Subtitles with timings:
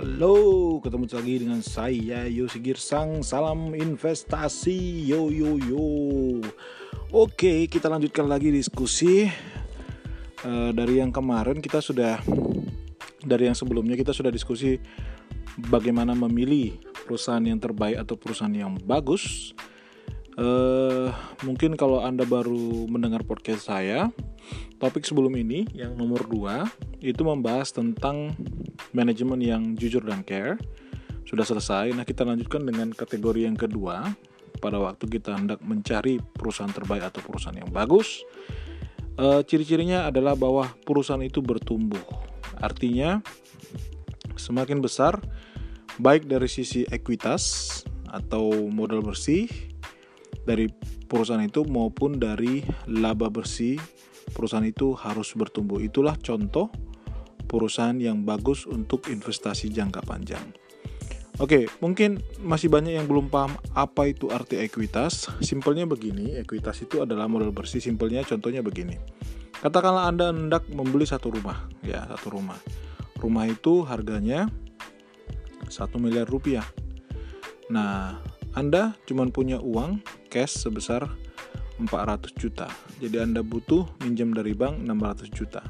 [0.00, 3.20] Halo, ketemu lagi dengan saya Yosi Girsang.
[3.20, 5.88] Salam investasi, yo yo yo.
[7.12, 9.28] Oke, kita lanjutkan lagi diskusi.
[10.40, 12.16] Uh, dari yang kemarin kita sudah,
[13.20, 14.80] dari yang sebelumnya kita sudah diskusi
[15.68, 19.52] bagaimana memilih perusahaan yang terbaik atau perusahaan yang bagus.
[20.40, 21.12] Uh,
[21.44, 24.08] mungkin kalau anda baru mendengar podcast saya,
[24.80, 28.32] topik sebelum ini yang nomor 2 itu membahas tentang
[28.96, 30.56] manajemen yang jujur dan care
[31.28, 31.92] sudah selesai.
[31.92, 34.08] Nah, kita lanjutkan dengan kategori yang kedua.
[34.64, 38.20] Pada waktu kita hendak mencari perusahaan terbaik atau perusahaan yang bagus,
[39.16, 42.02] e, ciri-cirinya adalah bahwa perusahaan itu bertumbuh.
[42.60, 43.24] Artinya,
[44.36, 45.16] semakin besar,
[45.96, 49.69] baik dari sisi ekuitas atau modal bersih
[50.44, 50.68] dari
[51.06, 53.80] perusahaan itu maupun dari laba bersih
[54.30, 55.82] perusahaan itu harus bertumbuh.
[55.82, 56.70] Itulah contoh
[57.50, 60.44] perusahaan yang bagus untuk investasi jangka panjang.
[61.40, 65.32] Oke, mungkin masih banyak yang belum paham apa itu arti ekuitas.
[65.40, 67.80] Simpelnya begini, ekuitas itu adalah modal bersih.
[67.80, 69.00] Simpelnya contohnya begini.
[69.60, 72.60] Katakanlah Anda hendak membeli satu rumah, ya, satu rumah.
[73.16, 74.52] Rumah itu harganya
[75.68, 76.64] satu miliar rupiah.
[77.72, 78.20] Nah,
[78.52, 81.10] Anda cuma punya uang cash sebesar
[81.82, 82.70] 400 juta.
[83.02, 85.60] Jadi Anda butuh minjam dari bank 600 juta.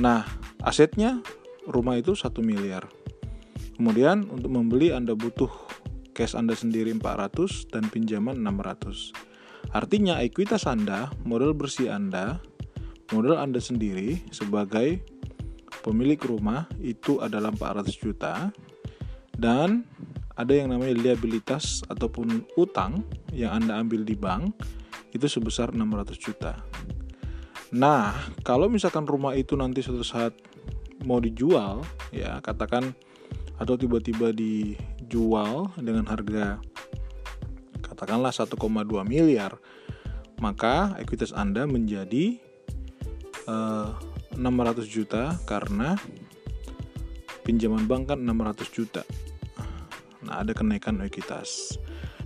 [0.00, 0.24] Nah,
[0.64, 1.20] asetnya
[1.68, 2.88] rumah itu 1 miliar.
[3.76, 5.50] Kemudian untuk membeli Anda butuh
[6.16, 9.12] cash Anda sendiri 400 dan pinjaman 600.
[9.76, 12.40] Artinya ekuitas Anda, modal bersih Anda,
[13.12, 15.04] modal Anda sendiri sebagai
[15.80, 18.52] pemilik rumah itu adalah 400 juta
[19.40, 19.88] dan
[20.40, 23.04] ada yang namanya liabilitas ataupun utang
[23.36, 24.56] yang Anda ambil di bank
[25.12, 26.64] itu sebesar 600 juta.
[27.76, 30.32] Nah, kalau misalkan rumah itu nanti suatu saat
[31.04, 32.96] mau dijual, ya katakan
[33.60, 36.56] atau tiba-tiba dijual dengan harga
[37.84, 38.56] katakanlah 1,2
[39.04, 39.60] miliar,
[40.40, 42.40] maka ekuitas Anda menjadi
[43.44, 43.92] uh,
[44.32, 46.00] eh, 600 juta karena
[47.44, 49.02] pinjaman bank kan 600 juta.
[50.30, 51.76] Ada kenaikan ekuitas.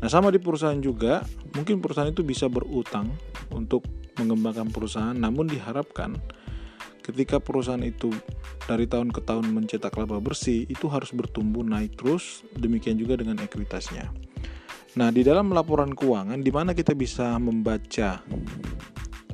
[0.00, 1.20] Nah, sama di perusahaan juga,
[1.52, 3.12] mungkin perusahaan itu bisa berutang
[3.52, 3.84] untuk
[4.16, 6.16] mengembangkan perusahaan, namun diharapkan
[7.04, 8.08] ketika perusahaan itu
[8.64, 13.36] dari tahun ke tahun mencetak laba bersih, itu harus bertumbuh naik terus, demikian juga dengan
[13.44, 14.08] ekuitasnya.
[14.96, 18.24] Nah, di dalam laporan keuangan, di mana kita bisa membaca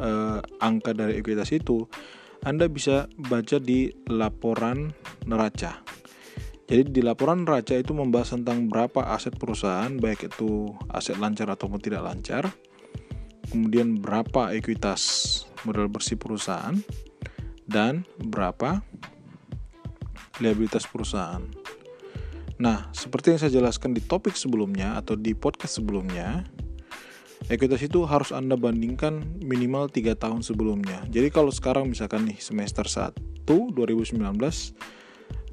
[0.03, 1.87] eh, angka dari ekuitas itu,
[2.43, 4.91] Anda bisa baca di laporan
[5.25, 5.86] neraca.
[6.67, 11.79] Jadi di laporan neraca itu membahas tentang berapa aset perusahaan, baik itu aset lancar ataupun
[11.79, 12.51] tidak lancar,
[13.55, 15.03] kemudian berapa ekuitas
[15.63, 16.75] modal bersih perusahaan,
[17.71, 18.83] dan berapa
[20.43, 21.47] liabilitas perusahaan.
[22.59, 26.43] Nah, seperti yang saya jelaskan di topik sebelumnya atau di podcast sebelumnya,
[27.47, 31.07] ekuitas itu harus Anda bandingkan minimal 3 tahun sebelumnya.
[31.15, 33.15] Jadi kalau sekarang misalkan nih semester 1
[33.47, 34.19] 2019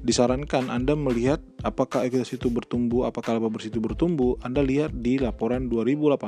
[0.04, 5.16] disarankan Anda melihat apakah ekuitas itu bertumbuh, apakah laba bersih itu bertumbuh, Anda lihat di
[5.16, 6.20] laporan 2018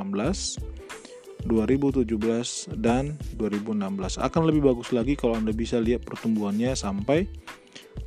[1.47, 4.19] 2017 dan 2016.
[4.19, 7.29] Akan lebih bagus lagi kalau Anda bisa lihat pertumbuhannya sampai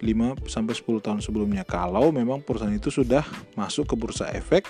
[0.01, 3.23] 5 sampai 10 tahun sebelumnya kalau memang perusahaan itu sudah
[3.55, 4.67] masuk ke bursa efek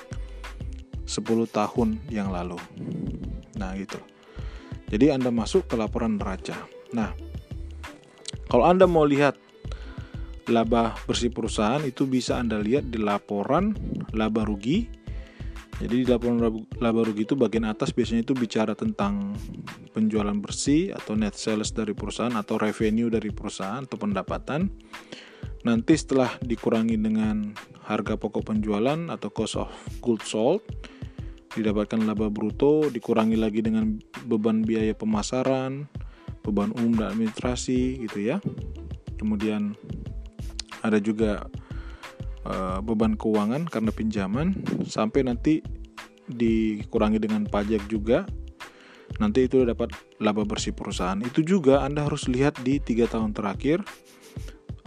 [1.08, 2.60] 10 tahun yang lalu.
[3.58, 3.98] Nah, gitu.
[4.90, 6.58] Jadi Anda masuk ke laporan neraca.
[6.94, 7.14] Nah,
[8.50, 9.49] kalau Anda mau lihat
[10.50, 13.74] laba bersih perusahaan itu bisa Anda lihat di laporan
[14.14, 15.00] laba rugi
[15.80, 19.32] jadi di laporan laba rugi itu bagian atas biasanya itu bicara tentang
[19.96, 24.68] penjualan bersih atau net sales dari perusahaan atau revenue dari perusahaan atau pendapatan.
[25.64, 27.56] Nanti setelah dikurangi dengan
[27.88, 29.72] harga pokok penjualan atau cost of
[30.04, 30.60] goods sold,
[31.56, 35.88] didapatkan laba bruto, dikurangi lagi dengan beban biaya pemasaran,
[36.44, 38.44] beban umum dan administrasi gitu ya.
[39.16, 39.80] Kemudian
[40.84, 41.48] ada juga
[42.50, 44.56] Eh, beban keuangan karena pinjaman.
[44.90, 45.62] Sampai nanti
[46.26, 48.26] dikurangi dengan pajak juga.
[49.22, 51.20] Nanti itu dapat laba bersih perusahaan.
[51.22, 53.86] Itu juga Anda harus lihat di tiga tahun terakhir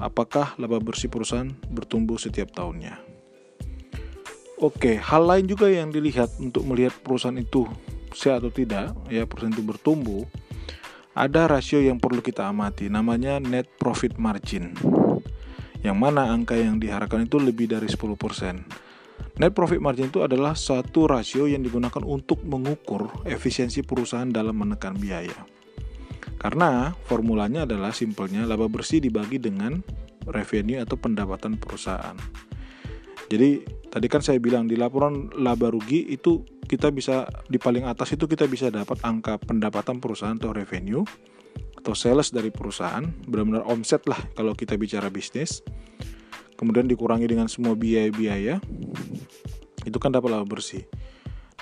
[0.01, 2.99] apakah laba bersih perusahaan bertumbuh setiap tahunnya.
[4.59, 7.67] Oke hal lain juga yang dilihat untuk melihat perusahaan itu
[8.15, 10.23] sehat atau tidak ya perusahaan itu bertumbuh
[11.19, 14.77] ada rasio yang perlu kita amati namanya net profit margin
[15.83, 19.39] yang mana angka yang diharapkan itu lebih dari 10%.
[19.39, 24.95] Net profit margin itu adalah satu rasio yang digunakan untuk mengukur efisiensi perusahaan dalam menekan
[24.99, 25.47] biaya.
[26.39, 29.79] Karena formulanya adalah simpelnya laba bersih dibagi dengan
[30.27, 32.19] revenue atau pendapatan perusahaan.
[33.31, 38.13] Jadi tadi kan saya bilang di laporan laba rugi itu kita bisa di paling atas
[38.13, 41.01] itu kita bisa dapat angka pendapatan perusahaan atau revenue
[41.83, 45.67] atau sales dari perusahaan, benar-benar omset lah kalau kita bicara bisnis.
[46.55, 48.63] Kemudian dikurangi dengan semua biaya-biaya,
[49.83, 50.87] itu kan dapat laba bersih.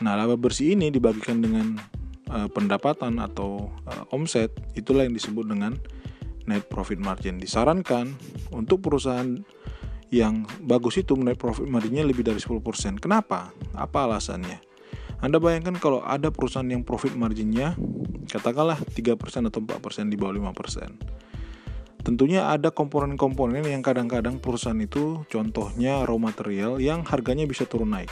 [0.05, 1.81] Nah, laba bersih ini dibagikan dengan
[2.29, 5.81] uh, pendapatan atau uh, omset, itulah yang disebut dengan
[6.45, 7.41] net profit margin.
[7.41, 8.13] Disarankan
[8.53, 9.41] untuk perusahaan
[10.13, 13.01] yang bagus itu net profit marginnya lebih dari 10%.
[13.01, 13.57] Kenapa?
[13.73, 14.70] Apa alasannya?
[15.21, 17.77] Anda bayangkan kalau ada perusahaan yang profit marginnya
[18.29, 21.21] katakanlah 3% atau 4% di bawah 5%.
[22.01, 28.09] Tentunya ada komponen-komponen yang kadang-kadang perusahaan itu contohnya raw material yang harganya bisa turun naik.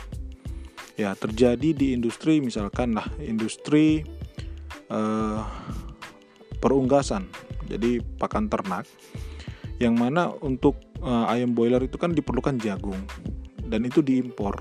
[1.00, 4.04] Ya, terjadi di industri misalkan lah industri
[4.92, 5.40] uh,
[6.60, 7.24] perunggasan.
[7.64, 8.84] Jadi pakan ternak
[9.80, 12.98] yang mana untuk uh, ayam boiler itu kan diperlukan jagung
[13.64, 14.58] dan itu diimpor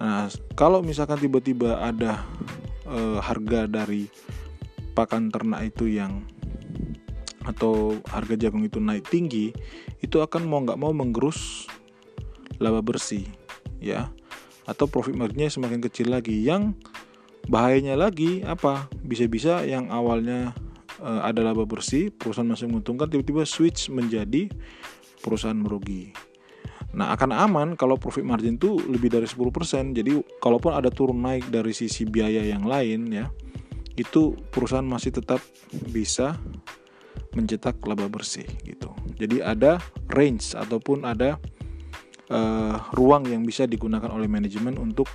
[0.00, 2.24] Nah, kalau misalkan tiba-tiba ada
[2.88, 4.08] e, harga dari
[4.96, 6.24] pakan ternak itu yang
[7.44, 9.52] atau harga jagung itu naik tinggi,
[10.00, 11.68] itu akan mau nggak mau menggerus
[12.56, 13.28] laba bersih,
[13.80, 14.08] ya,
[14.64, 16.36] atau profit marginnya semakin kecil lagi.
[16.40, 16.80] Yang
[17.52, 18.88] bahayanya lagi apa?
[19.04, 20.56] Bisa-bisa yang awalnya
[20.96, 24.48] e, ada laba bersih, perusahaan masih menguntungkan, tiba-tiba switch menjadi
[25.20, 26.16] perusahaan merugi.
[26.90, 29.94] Nah, akan aman kalau profit margin itu lebih dari 10%.
[29.94, 33.30] Jadi, kalaupun ada turun naik dari sisi biaya yang lain ya,
[33.94, 35.38] itu perusahaan masih tetap
[35.92, 36.40] bisa
[37.36, 38.90] mencetak laba bersih gitu.
[39.20, 39.78] Jadi ada
[40.10, 41.38] range ataupun ada
[42.32, 45.06] uh, ruang yang bisa digunakan oleh manajemen untuk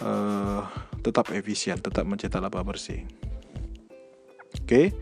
[0.00, 0.64] uh,
[1.04, 3.04] tetap efisien, tetap mencetak laba bersih.
[4.56, 4.96] Oke.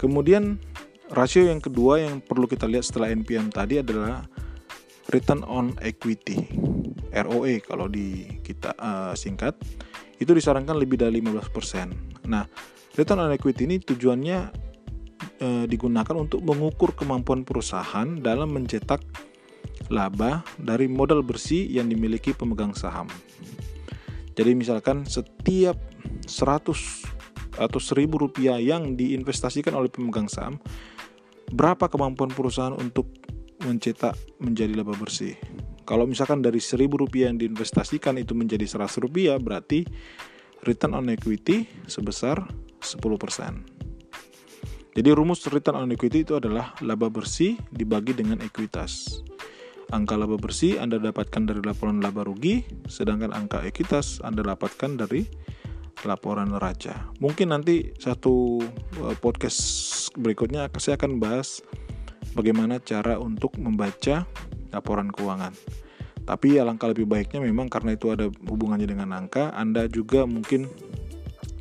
[0.00, 0.56] Kemudian
[1.12, 4.24] rasio yang kedua yang perlu kita lihat setelah NPM tadi adalah
[5.10, 6.46] return on equity
[7.10, 9.58] ROE kalau di kita uh, singkat
[10.20, 12.28] itu disarankan lebih dari 15%.
[12.28, 12.44] Nah,
[12.94, 14.38] return on equity ini tujuannya
[15.42, 19.00] uh, digunakan untuk mengukur kemampuan perusahaan dalam mencetak
[19.90, 23.10] laba dari modal bersih yang dimiliki pemegang saham.
[24.38, 25.76] Jadi misalkan setiap
[26.24, 30.62] 100 atau 1000 rupiah yang diinvestasikan oleh pemegang saham,
[31.50, 33.10] berapa kemampuan perusahaan untuk
[33.64, 35.36] mencetak menjadi laba bersih.
[35.84, 39.82] Kalau misalkan dari 1000 rupiah yang diinvestasikan itu menjadi 100 rupiah, berarti
[40.62, 42.46] return on equity sebesar
[42.78, 43.80] 10%.
[44.90, 49.22] Jadi rumus return on equity itu adalah laba bersih dibagi dengan ekuitas.
[49.90, 55.26] Angka laba bersih Anda dapatkan dari laporan laba rugi, sedangkan angka ekuitas Anda dapatkan dari
[56.06, 57.10] laporan neraca.
[57.18, 58.62] Mungkin nanti satu
[59.02, 59.60] eh, podcast
[60.14, 61.62] berikutnya saya akan bahas
[62.34, 64.26] bagaimana cara untuk membaca
[64.70, 65.52] laporan keuangan.
[66.24, 70.70] Tapi alangkah lebih baiknya memang karena itu ada hubungannya dengan angka, Anda juga mungkin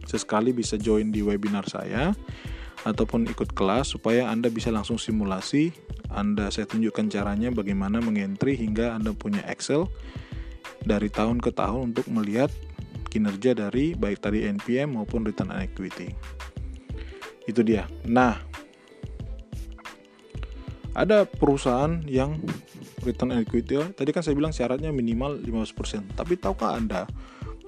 [0.06, 2.13] sesekali bisa join di webinar saya
[2.86, 5.74] ataupun ikut kelas supaya Anda bisa langsung simulasi.
[6.10, 9.86] Anda saya tunjukkan caranya bagaimana mengentry hingga Anda punya Excel
[10.81, 12.50] dari tahun ke tahun untuk melihat
[13.10, 16.13] kinerja dari baik tadi NPM maupun return on equity.
[17.45, 17.89] Itu dia.
[18.06, 18.49] Nah,
[20.97, 22.39] ada perusahaan yang
[23.05, 27.05] return on equity tadi kan saya bilang syaratnya minimal 15% tapi tahukah Anda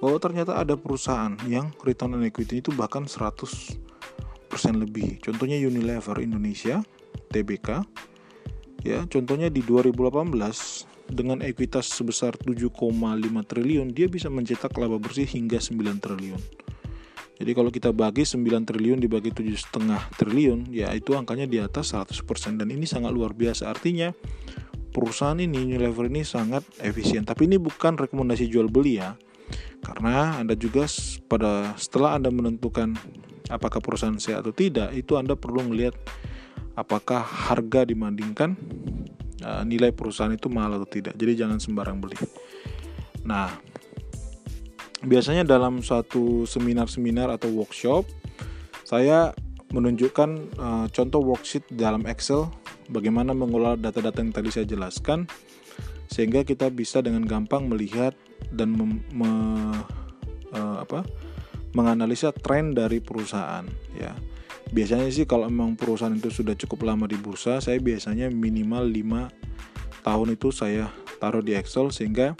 [0.02, 3.78] bahwa ternyata ada perusahaan yang return on equity itu bahkan 100%
[4.74, 5.22] lebih?
[5.22, 6.82] Contohnya Unilever Indonesia
[7.30, 7.68] TBK
[8.82, 10.34] ya contohnya di 2018
[11.12, 12.72] dengan ekuitas sebesar 7,5
[13.46, 16.40] triliun dia bisa mencetak laba bersih hingga 9 triliun
[17.42, 19.82] jadi kalau kita bagi 9 triliun dibagi 7,5
[20.14, 22.22] triliun, ya itu angkanya di atas 100%
[22.54, 23.66] dan ini sangat luar biasa.
[23.66, 24.14] Artinya
[24.94, 27.26] perusahaan ini Unilever ini sangat efisien.
[27.26, 29.18] Tapi ini bukan rekomendasi jual beli ya.
[29.82, 30.86] Karena Anda juga
[31.26, 32.94] pada setelah Anda menentukan
[33.50, 35.98] apakah perusahaan sehat atau tidak, itu Anda perlu melihat
[36.78, 38.54] apakah harga dibandingkan
[39.42, 41.18] uh, nilai perusahaan itu mahal atau tidak.
[41.18, 42.14] Jadi jangan sembarang beli.
[43.26, 43.50] Nah,
[45.02, 48.06] biasanya dalam suatu seminar-seminar atau workshop
[48.86, 49.34] saya
[49.72, 50.30] menunjukkan
[50.60, 52.46] uh, contoh worksheet dalam Excel
[52.92, 55.24] bagaimana mengolah data-data yang tadi saya jelaskan
[56.12, 58.12] sehingga kita bisa dengan gampang melihat
[58.52, 59.30] dan mem, me,
[60.52, 61.08] uh, apa,
[61.72, 63.64] menganalisa tren dari perusahaan
[63.96, 64.12] ya.
[64.72, 70.04] Biasanya sih kalau memang perusahaan itu sudah cukup lama di bursa, saya biasanya minimal 5
[70.04, 70.88] tahun itu saya
[71.20, 72.36] taruh di Excel sehingga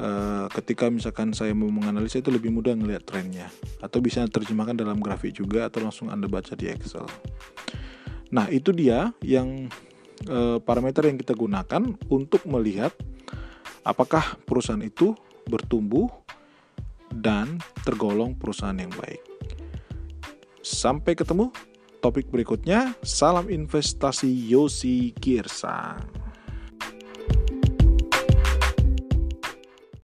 [0.00, 3.52] Eh, ketika misalkan saya mau menganalisa itu lebih mudah ngelihat trennya
[3.84, 7.04] atau bisa terjemahkan dalam grafik juga atau langsung anda baca di Excel.
[8.32, 9.68] Nah itu dia yang
[10.24, 12.96] uh, parameter yang kita gunakan untuk melihat
[13.84, 15.12] apakah perusahaan itu
[15.44, 16.08] bertumbuh
[17.12, 19.20] dan tergolong perusahaan yang baik.
[20.64, 21.52] Sampai ketemu
[22.00, 22.96] topik berikutnya.
[23.04, 26.21] Salam investasi Yosi Kirsang.